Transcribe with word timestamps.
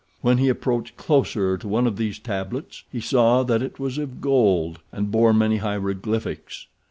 When 0.21 0.39
he 0.39 0.49
approached 0.49 0.97
closer 0.97 1.59
to 1.59 1.67
one 1.67 1.85
of 1.85 1.95
these 1.95 2.17
tablets 2.17 2.85
he 2.91 2.99
saw 2.99 3.43
that 3.43 3.61
it 3.61 3.77
was 3.77 3.99
of 3.99 4.19
gold, 4.19 4.79
and 4.91 5.11
bore 5.11 5.31
many 5.31 5.57
hieroglyphics. 5.57 6.65